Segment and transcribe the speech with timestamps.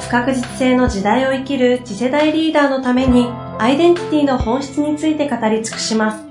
[0.00, 3.26] 不確実性の時代を生きる次世代リーダーのために
[3.58, 6.24] アイデンティティの本質について語り尽くします。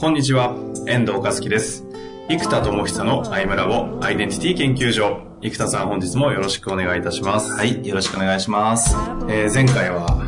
[0.00, 0.56] こんにちは、
[0.88, 1.84] 遠藤和樹です。
[2.28, 5.32] 生田智久のアイムラボアイデンティティ研究所。
[5.42, 7.52] 生田さん本日もよろしくお願いいたします。
[7.52, 8.96] はい、よろしくお願いします。
[9.28, 10.24] えー、前回は、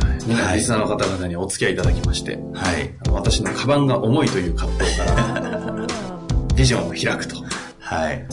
[0.53, 5.34] リスナーの方々にお付き合いいただきまして、はい、私のカバンが重いという葛藤から
[6.55, 7.37] ビジョンを開くと。
[7.79, 8.25] はい。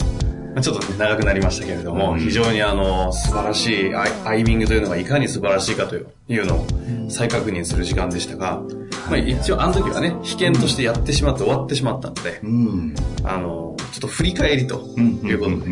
[0.61, 6.01] ちょっと、ね、長くなりましたけれども、うん、非常にあの、素晴らしいアイアイミングというのがいかに素晴らしいかとい
[6.39, 6.67] うのを
[7.09, 8.61] 再確認する時間でしたが、
[9.09, 15.65] まあ一応あの時はね、被験としてやってしまって終わってしまったので、うん、あの、ちょっと振り返りということで、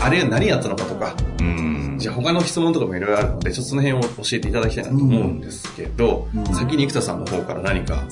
[0.00, 8.04] あれは何やったのかとか、うん、じゃあ他の質問とかもいろいろあるので、ちょっとその辺を教えていただきたいなと思うんですけど、先に生田さんの方から何か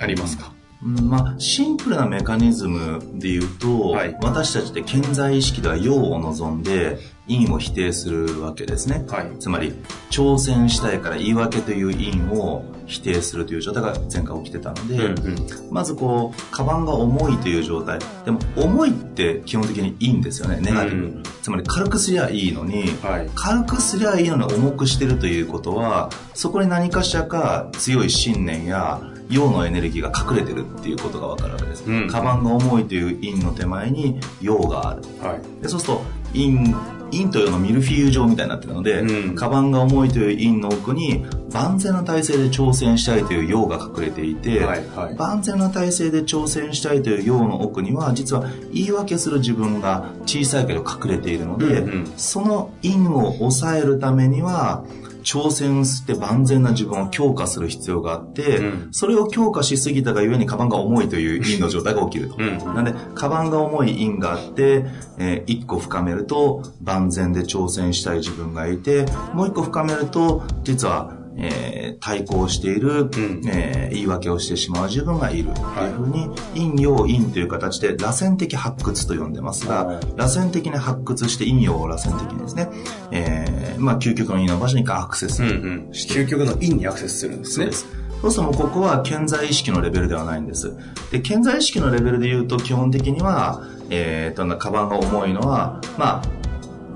[0.00, 0.52] ありますか、
[0.86, 9.74] まあ、シンプルなメカニズムで言うと、はい、私たちって健在意識では陽を望んで陰を否定するわけですね、はい、つまり
[10.10, 17.98] 挑戦したいから言い訳という陰を否定するという状態が前回起きてたので、うんうん、まずこうカバンが重いという状態。
[18.24, 20.60] でも重いって基本的にいいんですよね。
[20.60, 36.02] ネガティブ、うん、つまり軽くすりゃいいのに、はい、軽くすりゃいいのに重くしてるということはそこに何かしらか強い信念や陽のエネルギーが隠れてるっていうことが分かるわけです、うん、カバンが重いという陰の手前に陽がある、はい、でそうすると
[36.32, 36.74] 陰
[37.10, 54.84] 陰と陽のミルフィーユ状みたいになってるので、うん、カバンが重いという陰の奥に万全な体制で挑戦したいという陽が隠れていて、はいはい、万全な体制で挑戦したいという陽の奥には実は言い訳する自分が小さいけど隠れているので、うんうん、その陰を抑えるためには
[55.26, 62.36] 挑戦して万全な自分を強化する必要があって、うん、それを強化しすぎたがゆえにカバンが重いという陰の状態が起きると。
[62.38, 64.86] うん、なんで、カバンが重い陰があって、
[65.18, 69.04] えー、一個深めると万全で挑戦したい自分がいて、
[69.34, 82.68] もう一個深めると、実はえー、対抗している、うん、えー、言い訳をしてしまう自分がいるというふうに、陰陽陰という形で螺旋的発掘と呼んでますが、螺旋的に発掘して陰陽を螺旋的にですね、
[83.10, 87.66] えー、まあ究極の陰の場所にアクセスして、うんうん、究極の陰にアクセスするんですね。
[87.66, 88.06] そうです。
[88.22, 90.72] そうするとここは健在意識のレベルではないんです。
[91.10, 96.22] で、健在意識のレベルで言うと基本的には、えー、と、カバンが重いのは、まあ、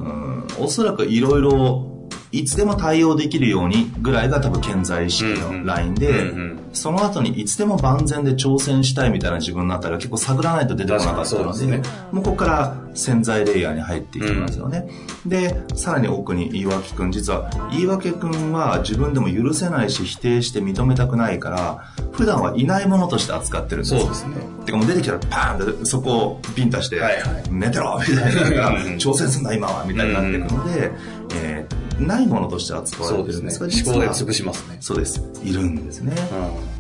[0.00, 1.89] うん、おそらくいろいろ
[2.32, 6.32] いつでも対応できるようにぐらいが多分健在意識のラインで、
[6.72, 11.82] その後にいつでも万全で挑戦したいみたいな自分のあたりは結構探らないと出てこなかったので、ね、
[12.12, 14.88] もうここから潜在レイヤーに入っていきますよね。
[15.24, 24.36] うん、で、さらに奥に言い訳くん、実は言い訳くんは自分でも許せないし否定して認めたくないから、普段はいないものとして扱ってるんですそうですね。
[24.66, 30.92] てかもう出てきたらパーンってそこをピンタして、はいはい、寝てろみたいな、挑戦すんだ今はみたいになっていくので、
[31.34, 34.76] えーないものとして扱われてるんですが、そうですね、思考で潰しますね。
[34.80, 35.22] そうです。
[35.42, 36.14] いるんですね。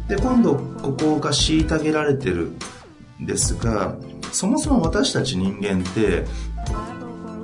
[0.08, 2.52] うん、で、今度、ここが虐げられてる
[3.20, 3.94] んですが、
[4.32, 6.24] そもそも私たち人間って、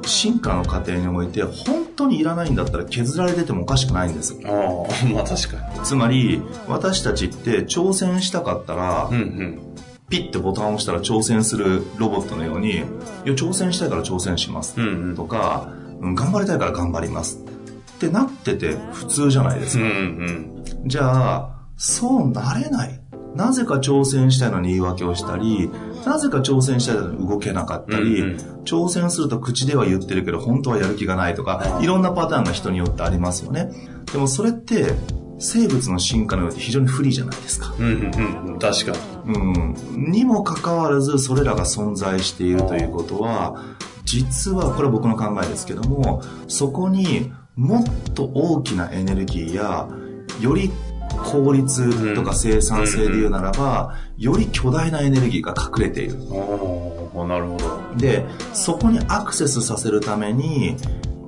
[0.06, 4.38] 進化の過程において本当にいらないんだったら削られててもおかしくないんです。
[4.44, 4.52] ああ
[5.12, 5.80] まあ確かに。
[5.82, 9.58] つまり私たちって挑戦したかったら、うんうん、
[10.08, 12.84] ピッてボタンを押したら挑戦するロボットのようにいや
[13.34, 15.68] 挑戦したいから挑戦します、うんうん、とか
[16.00, 17.38] 頑張りたいから頑張ります
[17.96, 19.84] ってなってて普通じゃないですか。
[19.84, 23.00] うんうん、じゃあ、そうなれない。
[23.34, 25.70] なぜか挑戦したいのに言い訳をしたり、
[26.06, 33.70] なぜか挑戦したいのに動けなかったり、うんうん、挑戦すると口では言ってるけど本当はやる気がないとか、いろんなパターンが人によってありますよね。
[34.12, 34.94] でもそれって、
[35.38, 37.74] 生物の進化によって非常に不利じゃないですか。
[37.78, 38.92] うんうんうん、確か
[39.26, 39.34] に。
[39.34, 39.38] う
[40.08, 40.10] ん。
[40.10, 43.62] にもかかわらず、それらが存在しているということは、
[44.04, 49.88] 実は、これは僕の考えですけども、そこにもっと大きなエネルギーや
[50.40, 50.70] より
[51.24, 56.16] 効率とか生産性で言うならば、より巨大なエネルギーが隠れている。
[56.18, 57.96] なるほど。
[57.96, 60.76] で、そこにアクセスさせるために、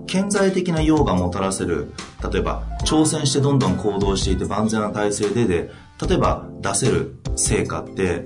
[0.07, 1.93] 顕在的な用がもたらせる、
[2.31, 5.71] 例えば、挑戦してどんどん行動していて万全な体制でで、
[6.07, 8.25] 例えば出せる成果って、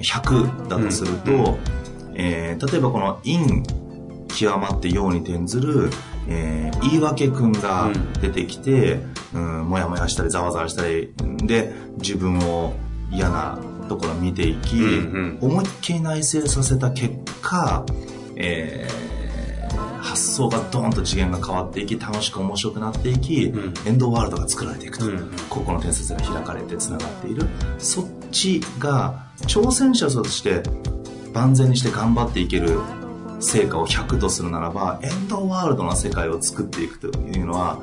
[0.00, 1.58] 100だとすると、うん、
[2.14, 3.62] えー、例えばこの陰
[4.28, 5.90] 極まって陽に転ずる、
[6.28, 7.90] えー、言い訳くんが
[8.20, 9.00] 出てきて、
[9.34, 11.12] うん、うん、もやもやしたりざわざわしたり
[11.46, 12.74] で自分を
[13.10, 17.84] 嫌なところ見ていき、うんうん、思いっきり内省させた結果、
[18.36, 27.46] えー、発想がドーンと次元が変わっていき楽しく面白くなっていき、うん、エンドワールドが作られていくと、うん、ここの伝説が開かれてつながっている。
[27.78, 30.62] そっちが挑戦者として
[31.32, 32.78] 万全にして頑張っていける
[33.40, 37.78] 成果を100とするならばエンドワールドな世界を作っていくというのは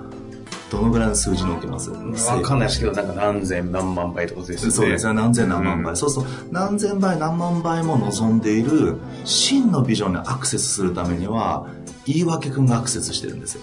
[0.69, 1.89] どのぐらいの数字に置けます？
[1.91, 4.71] わかんないですけど、なんか何千何万倍ってことですね。
[4.71, 5.13] そうですね。
[5.13, 5.91] 何千何万倍。
[5.91, 6.25] うん、そうそう。
[6.49, 8.95] 何千倍何万倍も望んでいる
[9.25, 11.67] 真のビジョンにアクセスするためには、
[12.05, 13.61] 言い訳くんがアクセスしてるんですよ。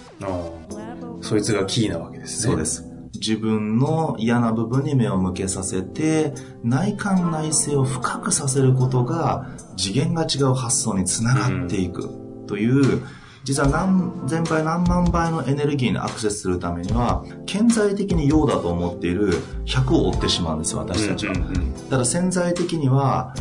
[1.21, 2.51] そいつがキーなわけですね。
[2.51, 2.85] そうです。
[3.19, 6.33] 自分の嫌な部分に目を向けさせて、
[6.63, 12.09] 内観内省を深くさせることが、次元が違う発想につながっていく。
[12.47, 13.03] という、うん
[13.43, 19.33] 実は何千倍何万倍のエネルギーにアクセスするためには顕在的に陽だと思っている
[19.65, 23.33] 100を追ってしまうんですよ私たちは、うんうんうん、ただ潜在的には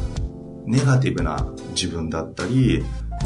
[0.64, 2.84] ネガティブな自分だったり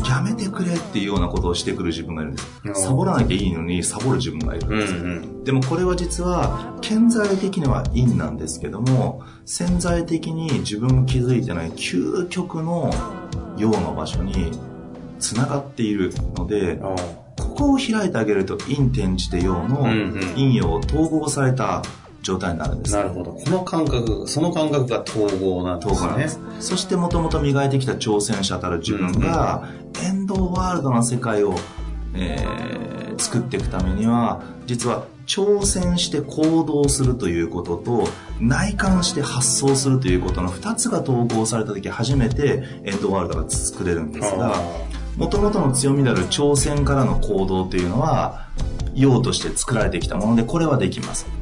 [0.08, 2.42] やめてくれっていうようなことをしてくる自分がいるんで
[2.74, 2.82] す。
[2.82, 4.94] サボらなきゃいいのにサボる自分がいるんです。
[4.94, 12.90] うんうん、でもこれは実は顕在的には陰なんですけども潜在的に自分が気づいてない究極の
[13.56, 14.52] 陽の場所に
[15.18, 16.96] つながっているので、こ
[17.56, 19.84] こを開いてあげると陰転じて陽の
[20.34, 21.82] 陰陽統合された
[22.22, 23.32] 状態になるんです、なるほど。
[23.32, 26.16] この感覚、その感覚が統合なんですね。
[26.16, 26.40] です。
[26.60, 29.68] そしてもともと磨いてきた挑戦者たる自分が、
[30.04, 31.54] エンドワールドな世界を、
[32.14, 38.08] えー、作っていくためには、実は挑戦して行動するということと
[38.40, 44.56] 内観して発想するということの2つが統合された時初めてエンドワールドが作れるんですが
[45.16, 48.48] もともとの強みである挑戦からの行動というのは
[48.94, 51.41] 用として作られてきたものでこれはできます、う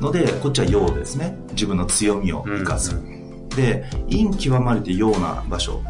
[0.00, 1.36] のでこっちは用ですね。
[1.52, 5.82] 自分の強みを生かす、うん、で陰極まれてような場所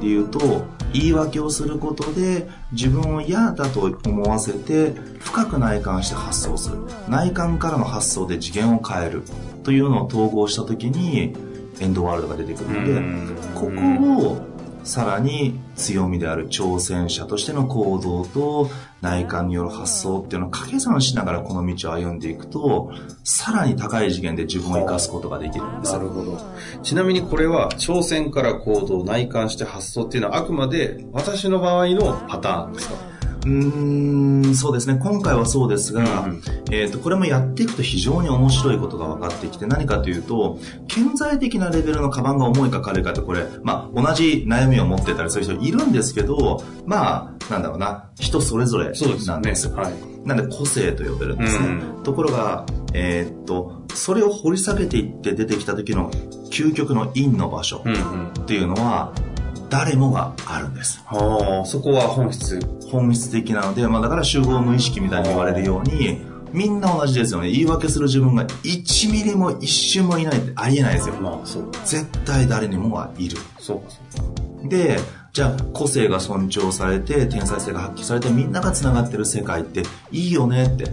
[0.00, 6.78] でいうと言い訳をすることで自分を嫌だと思わせて深く内観して発想する。
[7.08, 9.22] 内観からの発想で次元を変える。
[9.64, 11.34] というのを統合した時に
[11.80, 14.57] エンドワールドが出てくるのでここを
[14.88, 18.70] さらに強みである挑戦者としての行動と
[19.02, 22.90] 内観による発想っていうのを掛け算しながらこの道を歩んでいくと、
[23.22, 26.40] さらに高い次元で自分を生かすことができるんですなるほど。
[26.82, 33.17] ちなみにこれは挑戦から行動、内観して発想っていうのはあくまで私の場合のパターンですか？
[33.46, 34.98] うんそうですね。
[35.00, 40.58] 今回はそうですが、うん、えーと、これもやっていくと非常に面白いことが分かってきて何かというと
[40.88, 48.10] 顕在的なレベルのカバンが重いか軽いかってこれ、まあ、同じ悩みを持ってたりする人いるんですけどまあなんだろうな。
[48.18, 48.92] 人それぞれ
[49.26, 49.94] なんですよ、ね、はい、
[50.24, 56.10] なんで個性と呼べるんですね、うん、ところがえー、っとそれを掘り下げていって出てきた時の
[56.50, 59.37] 究極の陰の場所っていうのは、うんうん
[59.68, 61.02] 誰もがあるんです。
[61.06, 62.60] はあ、そこは本質。
[62.90, 66.20] 本質的なので、まあだから集合無意識みたいに言われるように、
[66.52, 67.50] みんな同じですよね。
[67.50, 71.14] 言い訳する自分が1ミリも一瞬もいないってありえないですよ。
[71.16, 71.70] まあそう。
[71.84, 73.36] 絶対誰にもがいる。
[73.58, 74.68] そうかそうか。
[74.68, 74.98] で、
[75.32, 80.86] じゃあ個性が尊重されて、天才性が発揮されて、みんなが繋がってる世界っていいよねって。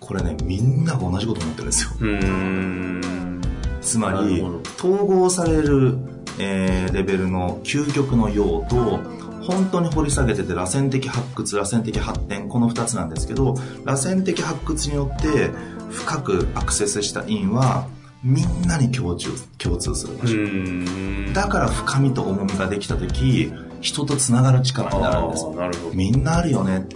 [0.00, 1.90] これね、みんなが同じこと思ってるんですよ。
[2.00, 3.40] うん。
[3.80, 4.42] つまり、
[4.76, 5.96] 統合される
[6.42, 8.98] えー、レベルの究極の用と
[9.42, 15.50] 本当に掘り下げてて螺旋的発掘螺旋的発展この2つなんですけど螺旋的発掘によって
[15.90, 17.88] 深くアクセスした因は
[18.22, 19.28] みんなに共通
[19.58, 21.32] 共通する場所。
[21.32, 25.48] だから深みと重みができた時人とつながる力になるんです。
[25.50, 25.94] なるほど。
[25.94, 26.86] みんなあるよね。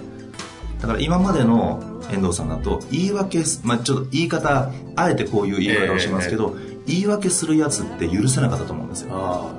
[0.81, 1.83] だから今までの
[2.13, 9.51] 遠藤さんだと言い訳、まあ、ちょっと言い方あえてこういう言い方をしますけど、えー言い訳するやつって許せなかったと思うんですよ。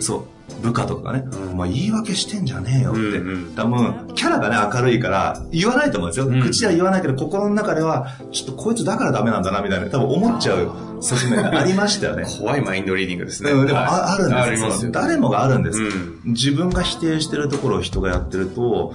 [0.00, 0.32] そう。
[0.60, 6.26] 部下とかがね、うん、お前言い訳してんじゃねえよって、うんうん、多分、キャラがね、明るいから言わないと思うんですよ。
[6.26, 12.24] うん、口では言わないけど、心の中では、ちょっとこいつだからダメなんだな、みたいな、多分思っちゃう側面がありましたよね。
[12.38, 13.50] 怖いマインドリーディングですね。
[13.50, 14.90] うん、でもあ,、あるんですよ。
[14.92, 18.94] 誰もがあるんです、うん、自分が否定してるところを人がやってると、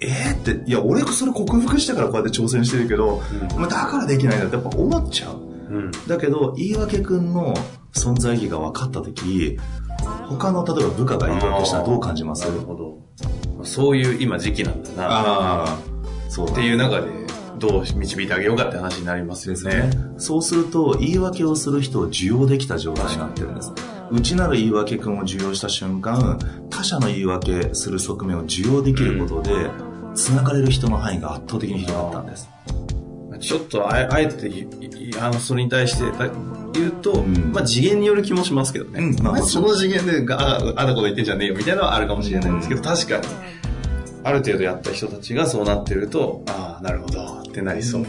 [0.00, 3.22] えー、って、いや、俺それ克服したからこうやって挑戦してるけど、
[3.56, 5.51] うん、だからできないんだってやっぱ思っちゃう。
[6.08, 7.54] だけど、言い訳くんの
[7.92, 9.58] 存在意義が分かった時
[10.28, 12.48] 他の例えば部下が言い訳したらどう感じます？
[12.48, 13.64] なるほど。
[13.64, 15.04] そういう今時期なんだな。
[15.08, 15.78] ああ。
[16.28, 16.50] そう。
[16.50, 17.08] っていう中で、
[17.58, 19.90] どう導いてあげようかって話になりますよね。
[20.18, 23.72] そうすると、言い訳をする人を受容できた状態になってるんです。
[24.10, 26.38] 内なる言い訳君を受容した瞬間、
[26.70, 29.70] 他者の言い訳する側面を受容できることで、
[30.14, 32.48] 繋がれる人の範囲が圧倒的に広がったんです。
[33.42, 34.66] ちょっとあえて
[35.20, 36.04] あのそれに対して
[36.72, 39.00] 言うと、うん、まあ次元による気もしますけどね。
[39.00, 43.26] うん、まあ、その次元でああだこと言ってんじゃねえよみたいなのはあるかもしれないんですけど、確かに、
[44.24, 48.06] ある程度やった人たちがそうなってると、ああ、なるほどってなりそう。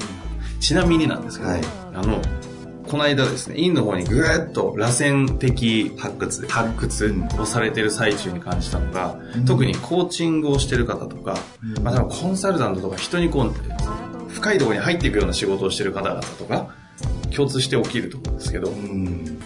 [0.60, 1.26] ちなみになん。
[1.26, 1.62] ですけど、はい、
[1.94, 2.22] あの、
[2.88, 11.38] この間ですね、院の方にぐーっと螺旋的発掘、発掘をされてる最中に感じたのが、うん、特にコーチングをしてる方とか、
[11.76, 13.54] うん、まあ多分コンサルタントとか人にこう、
[14.44, 16.76] 深いところに入っていくような仕事をしてる方々とか、
[17.34, 19.40] 共通して起きると思うんですけど、うん、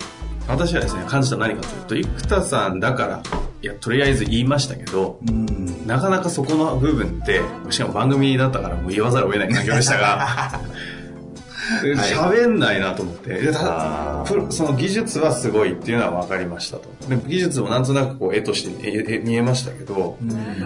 [0.48, 3.24] 私はですね、感じた何かというと、生田さんだから、
[3.62, 10.62] いや、とりあえず言いましたけど、うん、なかなかそこの部分って、しかも番組だったからもう言わざるを得ない環境でしたが、
[11.84, 13.34] 喋んないなと思って。
[13.34, 13.64] でそ
[14.64, 16.90] の技術はすごいっていうのは分かりましたと。
[17.10, 20.18] で技術もなんとなくこう絵として見えましたけど、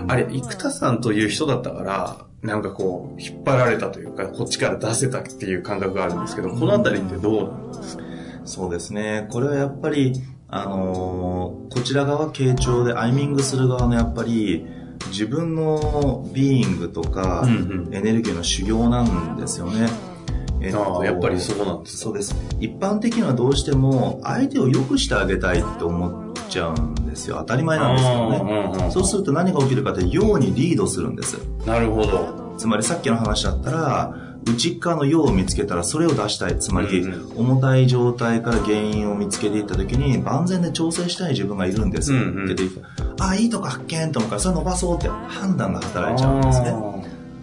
[0.07, 8.03] あれ、生田さんという人だったから、なんかこう、引っ張られたというか、こっちから出せたっていう感覚があるんですけど、このあたりってどうなんですか？
[8.45, 9.27] そうですね。
[9.31, 10.13] これはやっぱり、
[10.47, 14.65] あのー、こちら側傾聴でアイミングする側のやっぱり、
[15.07, 17.47] 自分のビーイングとか、
[17.91, 19.87] エネルギーの修行なんですよね。
[20.61, 22.35] えっと、やっぱりそうなんですそうです。
[22.59, 27.37] 一般的にはどうしても相手を良くしてあげたいって思っちゃうんですよ。
[27.39, 28.71] 当たり前なんですけどね。
[28.75, 31.37] うんうん、そうすると何が起きるかって、ようにリードするんです。
[31.65, 32.55] なるほど。
[32.57, 34.15] つまりさっきの話だったら、
[34.45, 36.57] 内側の用を見つけたらそれを出したい。
[36.59, 42.13] つまり、重たい状態から原因を見つけていった時に、万全で調整したい自分がいるんです。
[42.13, 42.55] うんうん、
[43.19, 46.75] あ、いいとこ発見と思うから、それ伸ばそうって判断が働いちゃうんですね。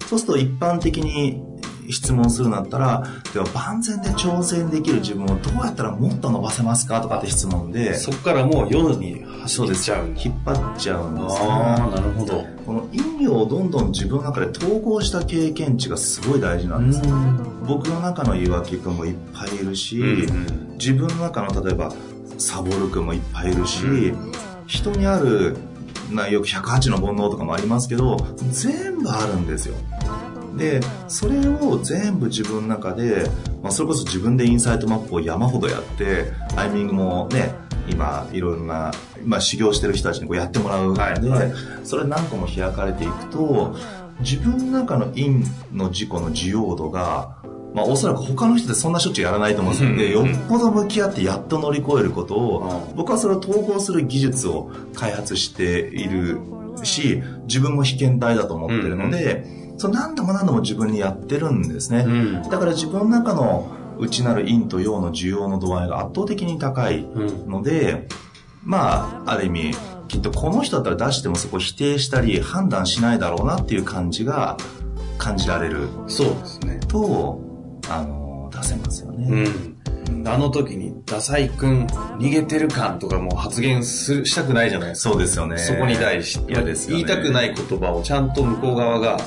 [0.06, 1.42] そうすると一般的に
[1.90, 7.94] 質問するんだったら、では万全で挑戦できる自分をどうやったらもっと伸ばせますかとかって質問で。
[7.94, 10.06] そこからもう夜に走っちゃう。
[10.08, 11.48] 引っ張っちゃうんですね。
[11.48, 12.44] ああ、なるほど。
[12.66, 17.02] この意味をどんどん自分の中で統合した経験値がすごい大事なんです。
[17.66, 20.26] 僕の中の岩木君もいっぱいいるし、
[20.78, 21.92] 自分の中の例えば
[22.38, 23.84] サボル君もいっぱいいるし、
[24.66, 25.56] 人にある
[26.10, 28.16] なよく108の煩悩とかもありますけど
[28.50, 29.74] 全部あるんですよ
[30.58, 33.30] でそれを全部自分の中で、
[33.62, 37.54] まあ、それこそ自分でインサイトマップを山ほどやってタイミングもね
[37.88, 38.92] 今いろんな、
[39.24, 41.52] まあ、修行してる人たちにこうやってもらうので、はい、
[41.84, 43.76] それ何個も開かれていくと
[44.20, 45.28] 自分の中の陰
[45.72, 47.38] の自己の需要度が
[47.74, 56.38] まあ、おそらく他の人でそんなしょっちゅうやらないと思うんですけど、よっぽど向き合ってやっと乗り越えることを、僕はそれを統合する技術を開発している
[56.82, 59.44] し、自分も被験体だと思ってるので、
[59.78, 69.74] そう何度も何度も自分にやってるんですね、うん、だから自分の中の内なる陰と陽の需要の度合いが圧倒的に高いので、うん、まあある意味
[70.08, 74.56] きっとこの人だったら出してもそこ否定したり判断しないだろうなっていう感じが
[75.18, 76.80] 感じられるそうですね。
[76.88, 77.40] と
[77.90, 79.50] あの出せますよね、
[80.10, 85.10] うん、あの時に「ダサい君逃げてる感」とかも発言すしたくないじゃないですか。
[85.10, 89.18] そうですよねそこに対して嫌です、ね、言いたくない言葉をちゃんと向こう側が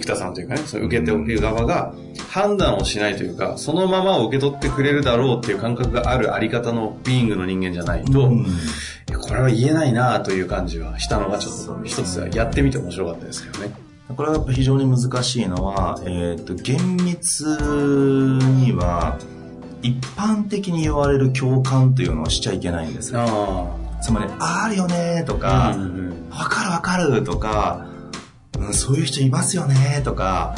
[0.00, 1.94] 生田さんというかね、そ受けておる側が
[2.30, 8.44] 判断をしないというか、そのまま受け取ってくれるだろうっていう感覚があるあり方のビーイングの人間じゃないと、うん、
[9.20, 13.74] これは言えないなという感じはしたのがちょっと一つやってみて面白かったですけどね。
[14.16, 19.18] これはやっぱ非常に難しいのは、えっ、ー、と、厳密には、
[19.80, 23.78] 一般的に言われる共感というのをしちゃいけないんですよ。
[24.02, 27.86] つまり、あるよねとか、わ、うんうん、かるわかるとか、
[28.58, 30.54] うん、そういう人いますよねとか、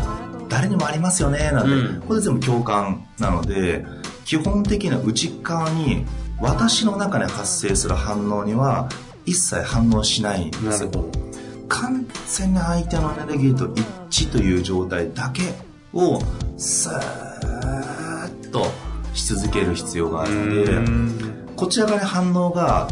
[0.48, 3.84] 誰にもありますよねなんて、うん、これ全部共感なので、
[4.24, 6.04] 基本的な内側に
[6.40, 8.88] 私の中で発生する反応には
[9.24, 10.90] 一切反応しないんですよ。
[11.68, 13.72] 完全に相手のエネルギーと
[14.10, 15.42] 一致という状態だけ
[15.92, 16.20] を
[16.56, 17.00] スー
[18.28, 18.66] ッと
[19.14, 21.16] し続ける必要があるので、
[21.56, 22.88] こちら側に反応が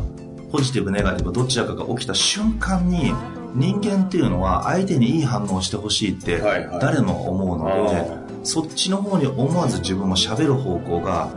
[0.51, 3.13] ポジティブネガティブどちらかが起きた瞬間に
[3.55, 6.39] 人間っていうのは相手にいい反応をしてほしいって
[6.81, 8.07] 誰も思うので、はいはい、
[8.43, 11.31] そっちの方に思わず自分も喋る方向が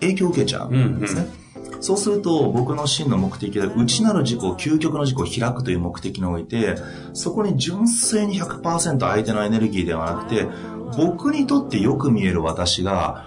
[0.00, 1.26] 影響を受けちゃうんですね。
[1.56, 6.76] うんうん、そうすると僕の真の目的で内なる自己究極の自己を開くという目的において
[7.12, 10.48] そこに純粋に100%相手のエネルギーではなくて
[10.96, 13.26] 僕にとってよく見える私が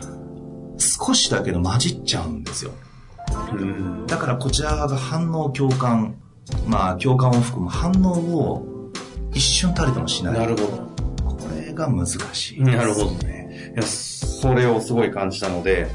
[0.77, 2.71] 少しだけど混じっちゃうんですよ。
[4.07, 6.15] だからこちら側が反応共感
[6.67, 8.91] まあ、共感を含む反応を
[9.33, 10.33] 一瞬たりともしない。
[10.33, 10.67] なるほど。
[11.25, 12.61] これが難しい。
[12.61, 13.71] なるほどね。
[13.73, 15.87] いや、それをすごい感じたので、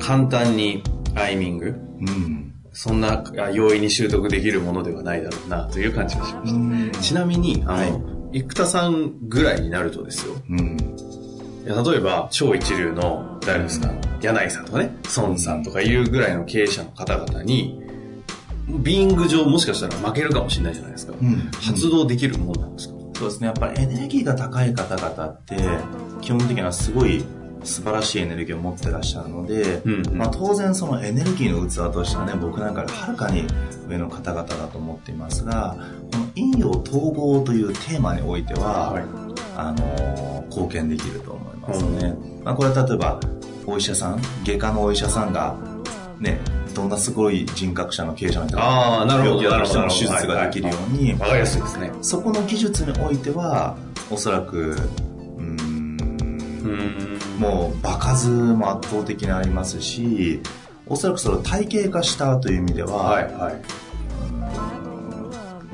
[0.00, 0.82] 簡単に
[1.14, 1.70] アイミング、う
[2.04, 7.00] ん、そんな容易に習得できるものではないだろうなという感じがしました。
[7.00, 7.86] ちなみに、あの、は
[8.32, 10.34] い、生田さんぐらいになるとですよ。
[10.50, 10.76] うん、
[11.64, 13.90] いや例えば、超一流の、誰ですか、
[14.20, 17.85] 柳井さんとかね、孫さんとかいうぐらいの経営者の方々に、
[18.68, 21.14] ビーイング上もしかしたら負けるかもしれないじゃないですか。
[21.20, 23.46] うん、発動できるものなんですか、そうですね。
[23.46, 25.56] やっぱりエネルギーが高い方々って、
[26.20, 27.24] 基本的にはすごい
[27.66, 33.46] 素晴らしいエネルギーを持ってらっしゃるので、うんうん、まあ、当然そのエネルギーの器としてはね、僕なんかよりはるかに
[33.88, 35.76] 上の方々だと思っていますが、
[36.12, 39.04] この陰陽統合というテーマにおいては、はい、
[39.56, 42.16] あのー、貢献できると思いますね。
[42.38, 43.20] うん、まあ、これは例えば、
[43.66, 45.56] お医者さん、外科のお医者さんが、
[46.20, 46.40] ね、
[46.76, 51.90] どんなすごい人格者の経営者の人が病気をしても手術ができるように、わ、かりやすいですね。
[52.02, 53.78] そこの技術においては、
[54.10, 54.76] おそらく、
[55.38, 60.42] うん、もう場数も圧倒的にありますし、
[60.86, 63.52] おそらくそれを体系化したという意味では、はいは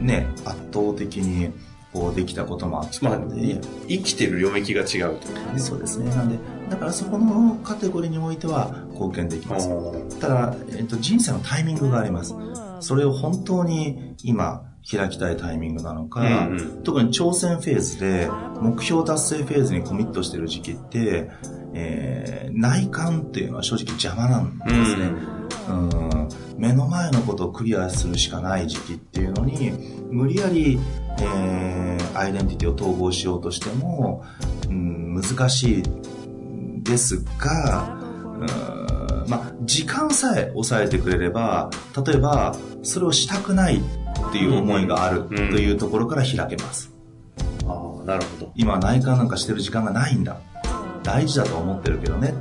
[0.01, 1.53] い、ね、圧倒的に
[1.93, 3.19] こうできたこともあって、まあ、
[3.89, 5.59] 生きてる領域が違うとね。
[5.59, 6.11] そうですね。
[6.11, 6.39] なんで、
[6.73, 9.69] だからそこのカテゴリーにおいては貢献できます。
[10.19, 12.35] ただ、えっと、人生のタイミングがあります。
[12.81, 18.31] それを本当に今開きたいタイミングなのか、うんうん、特に挑戦フェーズで
[18.63, 21.31] 目標達成フェーズにコミットしてる時期って、
[21.75, 25.13] えー、内観っていうのは正直邪魔なんですね。
[25.69, 29.73] うん、うん目の前のことをクリアするしかない時期っていうのに、
[30.11, 30.79] 無理やり、
[31.19, 34.25] えー、アイデンティティを統合しようとしても、
[34.69, 35.83] うん、難しい
[36.83, 37.97] ですが、
[38.41, 38.73] うん
[39.29, 41.71] まあ、時間さえ抑えてくれれば、
[42.05, 46.93] 例えば、それをしたくないっていう思いがあるというところから開けます。
[47.63, 48.53] うんうん、ああ、なるほど。
[48.57, 50.41] 今内観なんかしてる時間がないんだ。
[51.03, 52.35] 大事だと思ってるけどね。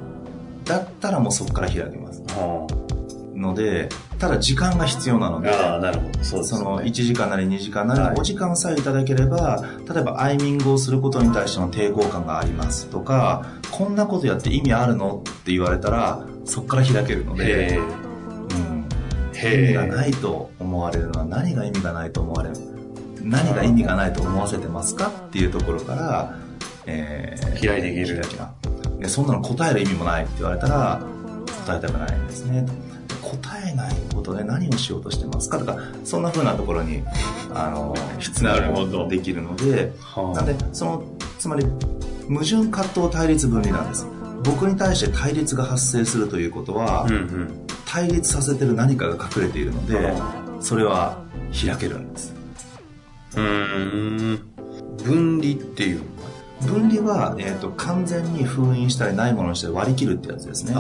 [0.65, 2.23] だったらもうそこから開けます。
[3.35, 3.89] ので、
[4.21, 6.23] ただ時間が必要なので、あなるほど。
[6.23, 18.87] そ、ね、その1時間なり2時間なりお時間さえいただければ、例えばアイミングをすることに対しての抵抗感がありますとか、こんなことやって意味あるのって言われたら、そこから開けるので、うん、
[19.35, 22.55] 意味がないと思われるのは何が意味がないと思われる
[23.23, 26.37] 何が意味がないと思わせてますかっていうところから、
[26.85, 28.21] えー、開いていける。
[29.09, 31.01] そんなの答える意味もないって言われたら、
[31.65, 32.63] 答えたくないんですね。
[33.39, 33.93] 答えない
[34.33, 37.03] で何をしようとしてますかとか、そんな風なところに、
[37.53, 39.93] あの、質問できるので、
[40.33, 41.03] なんで、その、
[41.37, 41.65] つまり、
[42.27, 44.07] 矛盾葛藤対立分離なんです。
[44.43, 50.13] 僕に対して対立が発生するということは、うんうん、対立させてる何かが隠れているので、
[50.59, 52.33] それは開けるんです。
[53.35, 54.39] うん。
[55.03, 56.01] 分離っていう
[56.65, 60.73] 分離は、えーと、完全に封印したりないものにして割り切るってやつですね。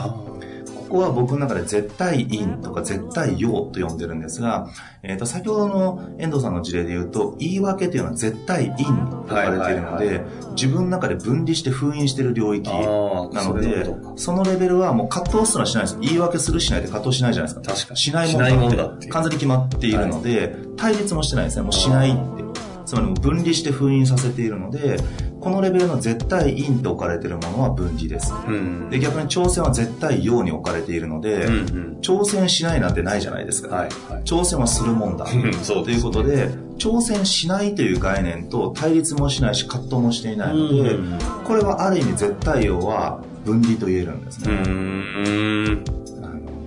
[0.91, 4.67] ここは僕の中で絶対陰とか絶対陽と呼んでるんですが、
[5.03, 10.21] えっ、ー、と、先ほどの遠藤さんの事例で言うと、言い訳というのは絶対陰と呼ばれているので、
[10.53, 13.85] 自分の中で分離して封印している領域なので、
[14.17, 15.97] そのレベルはもう葛藤すらしないです。
[16.01, 17.73] 言い訳するしないで葛藤しないじゃないですか。
[17.73, 17.97] 確かに。
[17.97, 21.61] しないもんだって完全に決まっているので、対立もしてないですね。
[21.61, 22.41] もうしないって。
[22.85, 24.97] つまり分離して封印させているので、
[25.41, 28.31] このレベルの絶対陰と置かれているものは分離です。
[28.47, 33.75] うん、で逆に挑戦は絶対陽に置かれているので、うんうん、挑戦しないなんてないじゃないですか。
[33.75, 35.25] はいはい、挑戦はするもんだ。
[35.63, 44.53] そうということで、挑戦しないという概念と対立もしないし葛藤もしていないので、うん、これはある意味絶対陽は分離と言えるんですね。
[44.53, 45.83] うん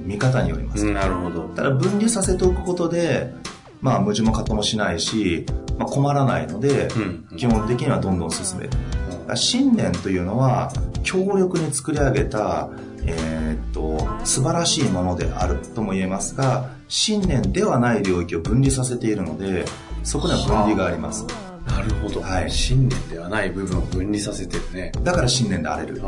[0.05, 0.85] 見方によります。
[0.93, 1.49] なるほど。
[1.55, 3.33] ただ分離させておくことで、
[3.85, 5.44] まあ矛盾も葛藤もしないし、
[5.79, 8.70] まあ、困らないので、うん、基本的にはどんどん進める。
[9.35, 12.70] 信念というのは強力に作り上げた、
[13.05, 19.64] えー、っと素晴らしいものであるとも言えますが信念ではない領域を分離させているので
[20.03, 21.27] そこには分離があります。
[21.66, 24.92] なるほど、はい、信念ではない部分を分離させてるね。
[25.03, 26.01] だから信念であれる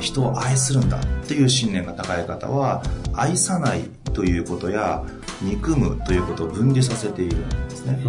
[0.00, 2.82] 人を愛するんだっていう信念が高い方は
[3.14, 5.04] 愛さないということや
[5.42, 8.00] 憎むということを分離させているんですね。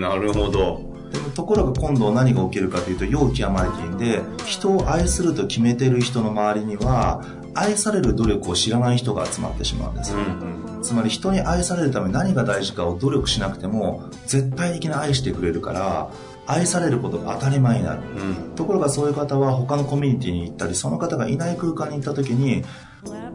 [0.00, 0.88] なるほど。
[1.12, 7.24] でもところが今度何が起きるかというと、陽気アマリティンで、人を愛すると決めてる人の周りには、
[7.58, 16.10] 愛される努力を知らない人が集まってしまうんです、うんうん、つまり人に愛されるために何が大事かを努力しなくても絶対的に愛してくれるから
[16.48, 22.64] 愛されることが当たり前になる、うん、ところがそういう方は他のコミュニティに行ったりその方がいない空間に行った時に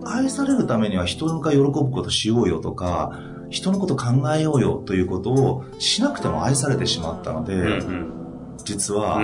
[0.06, 9.22] 愛されるためには人が喜ぶことしようよとか、人のこと考えようよということをしなくても愛されてしまったので、うんうん、実は、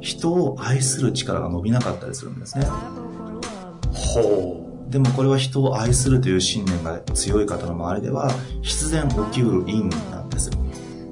[0.00, 2.66] 人を愛する力が伸びなかったりするんですね。
[3.92, 8.30] ほでもこれは人を愛するという信念が強い方の周りでは、
[8.62, 10.50] 必然起きうる因なんです。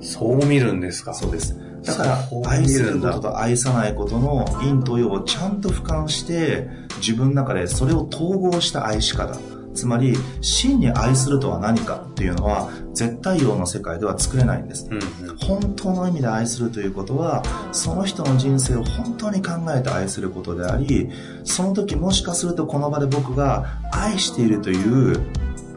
[0.00, 1.67] そう見るんですかそうです。
[1.84, 9.38] だから、愛することと愛さないことの因と陽をちゃんと俯瞰して、自分の中でそれを統合した愛し方。
[9.74, 15.36] つまり、真に愛するとは何かっていうのは、絶対陽の世界では作れないんです、うんうん。
[15.36, 21.10] 本当の意味で愛するということは、その人の人生を本当に考えて愛することであり、
[21.44, 25.20] その時もしかするとこの場で僕が愛しているという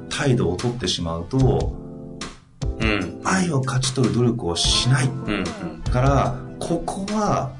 [0.09, 1.80] 態度をとってしまうと、
[2.79, 5.07] うん、愛を勝ち取る努力をしない。
[5.07, 7.51] うんうん、から、ここは、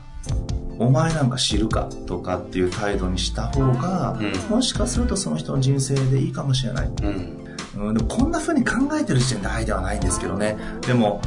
[0.79, 6.91] お前なんか知るかとかっていう態度にした方が、うん、もしかするとその人の人生でいいかもしれない。
[7.03, 10.57] うん、うん、でもこんな風に考えてる時点で愛ではないんですけどね。
[10.87, 11.21] でも、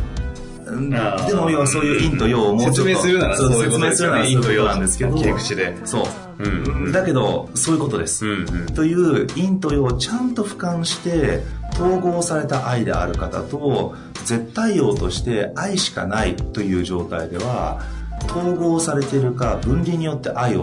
[0.65, 2.95] でも要はそういう陰と陽をもうちょっと。
[2.95, 5.17] 説明するならそう説明するなら陰と陽なんですけど。
[5.17, 5.77] 切り口で。
[5.85, 6.05] そう、
[6.43, 6.89] う。
[6.89, 11.43] んだけどそういうことです、うんうん、という陰と陽をちゃんと俯瞰して
[11.75, 17.83] 統合された愛である方と絶対陽として愛しかないという状態では
[18.27, 20.63] 統合されているか分離によって愛を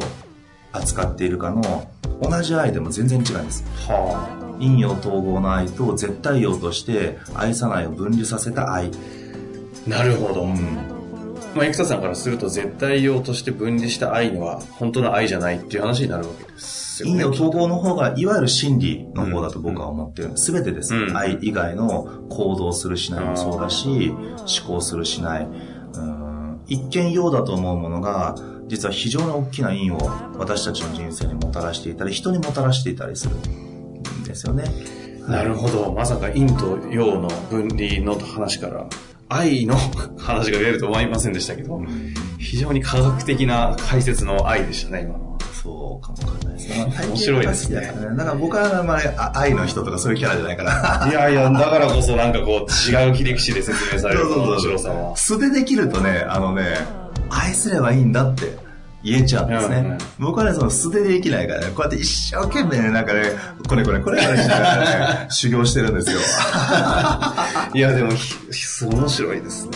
[0.71, 1.89] 扱っているかの
[2.21, 3.63] 同じ愛でも全然違うんです。
[3.87, 8.91] はあ、陰陽統合の愛と絶対陽として愛さないを分離させた愛。
[9.87, 10.43] なるほど。
[10.43, 10.55] うん、
[11.55, 17.13] まあ、生田さんからすると絶対陽として分離した愛には本当の愛じゃないっていう話になるわけですよね。
[17.13, 20.37] 陰陽統合の方がいわゆる真理の方だと僕は思ってる。
[20.37, 25.47] す、べ、てです、うん、愛以外の行動するしないもそうだし、思考するしない。
[26.67, 28.35] 一見陽だと思うものが、
[28.67, 29.97] 実は非常に大きな因を
[30.37, 34.63] 私たちの人生にもたらしていたり、人にもたらしていたりするんですよね。
[35.27, 35.91] なるほど。
[35.91, 38.87] まさか陰と陽の分離の話から、
[39.31, 39.77] 愛の
[40.17, 45.37] 話が出ると思いませんでしたけど、うん、非常に科学的な解説の愛でしたね、今の。
[45.53, 47.07] そうかもわかんないですね。
[47.07, 47.93] 面白いですね。
[48.17, 51.07] だから僕はあまり愛の人とかそういうキャラじゃないから。
[51.09, 55.15] いやいや、だからこそなんかこう違う切り口で説明される面白さは。
[55.15, 56.77] 素でできるとね、あのね、
[57.29, 58.57] 愛すればいいんだって
[59.03, 59.77] 言えちゃうんですね。
[59.77, 63.23] うんうん、僕はね、その素手でできないからね、こうやって一生懸命ね、なんかね、
[63.67, 66.19] これこれこれこれしながらね、 修行してるんですよ。
[67.73, 69.71] いや、でも、面白いですね。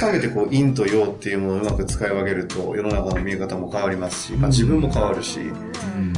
[0.00, 6.12] 改めてこう、陰と陽っていうものをうまく使い分けると、世の中の見え方も変わりますし、まあ、自分も変わるし、うん、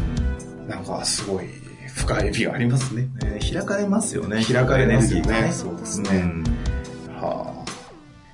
[0.68, 1.46] なんかすごい
[1.94, 3.08] 深い意味がありますね。
[3.24, 4.44] えー、開かれますよね。
[4.44, 5.50] 開かれますよね。
[5.52, 6.10] そうですね。
[6.12, 6.44] うん、
[7.14, 7.70] はあ。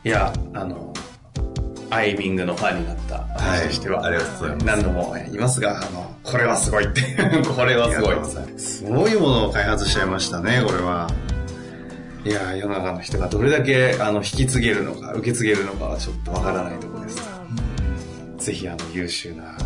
[0.05, 0.93] いや、あの、
[1.93, 4.67] アイミングのファンになった私としては、はい、ありがとうございます。
[4.67, 7.03] 何度も言いますが、あの、これはすごいって。
[7.55, 8.17] これはすごい。
[8.57, 11.11] すごいものを開発しちゃいましたね、これは。
[12.25, 17.25] いや世の中の人がどれだけあの引き継げるのか受け継げるのかはちょっとわからないところですが、
[18.31, 19.65] うん、ぜひあの優秀なそ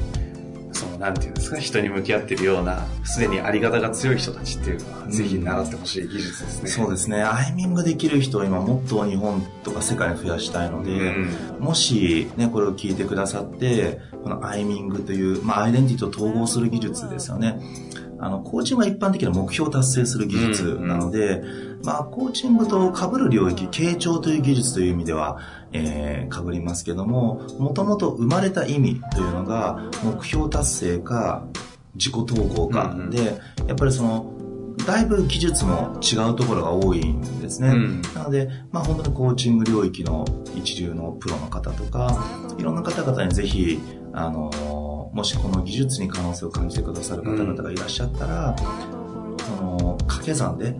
[0.96, 6.68] のなんていうんですか人に向き合っているようなすでにあり方が強い人たちっていうのは、うん、ぜひ習ってほしい技術ですね。
[6.68, 7.22] そうですね。
[7.22, 17.60] アイミングできる人を今もっと日本とか世界に増やしたいので、うん、もしねこれを聞いてくださってこのアイミングという、まあ、アイデンティティと統合する技術ですよね
[18.18, 25.38] あの、コーチングは一般的な目標を達成する技術なので、うんうん、まあ、コーチングと被る領域、傾聴という技術という意味では、
[25.72, 31.46] えー、被りますけども、もともと生まれた意味というのが、目標達成か、
[31.94, 34.32] 自己統合か、うんうん、で、やっぱりその、
[34.86, 37.68] だいぶ技術も違うところが多いんですね。
[37.68, 40.24] うん、なので、まあ本当にコーチング領域の
[40.54, 42.24] 一流のプロの方とか、
[42.58, 43.80] いろんな方々にぜひ、
[44.12, 44.50] あの
[45.16, 50.72] もしこの技術に可能性を感じてくださる方々がいらっしゃったら、その掛け算で、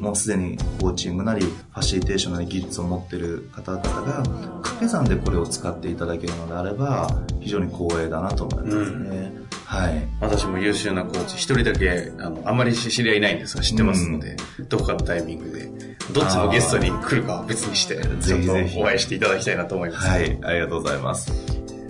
[0.00, 4.22] もうすでにコーチングなりファシリテーションなり技術を持ってる方々が
[4.62, 7.08] 掛け算でこれを使っていただけるのであれば
[7.40, 15.70] 非常に光栄だなと思いますね、うん、はい、私も優秀なコーチ一人だけあのあんまり知り合いないんですが知ってますので、うん、どこかのタイミングで
[16.12, 18.80] どっちのゲストに来るかは別にしてぜひぜひ。
[18.80, 20.38] お会いしていただきたいなと思います、はい。
[20.42, 21.32] ありがとうございます。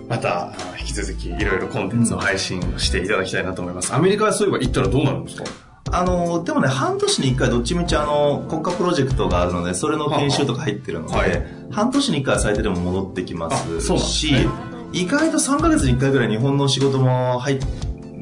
[0.09, 0.53] また、
[0.87, 3.95] 引き続きいろいろコンテンツを配信していただきたいなと思います。
[3.95, 5.45] アメリカはそういえば行ったらどうなるんですか？
[5.91, 14.47] あの、でもね、半年に一回どっちみちあの、国家プロジェクトがあるので、それの研修とか入ってるので、はい、半年に一回最低でも戻ってきますし、ね、
[14.93, 17.61] 意外と3ヶ月に1回ぐらい日本の仕事も入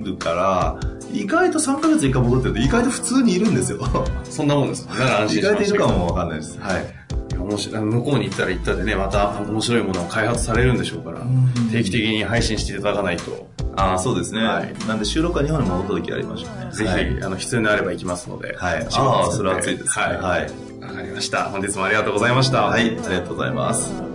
[0.04, 0.80] るから、
[1.12, 3.78] 意外と3ヶ月に1回戻ってると意外と普通にいるんですよ。
[4.24, 4.94] そんなもんですか？
[5.30, 6.58] 意外といるかもわかんないです。
[6.58, 6.84] はい。
[7.52, 11.20] 面白い向こうに行ったら行ったでねまた面白いものを開発されるんでしょうから、
[11.70, 13.50] 定期的に配信していただかないと。
[13.74, 16.70] ああそうですね、はい、なんで収録は日本に戻った時ありましょうね。
[16.72, 18.86] ぜひ、はい、あの必要になれば行きますのではい。
[18.92, 20.50] ああそれは熱いですはい、はい、
[20.82, 21.44] わかりました。
[21.44, 22.64] 本日もありがとうございました。
[22.64, 22.82] はい。
[22.82, 24.11] ありがとうございます